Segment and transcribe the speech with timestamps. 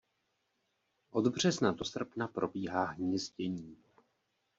[1.11, 3.77] Od března do srpna probíhá hnízdění.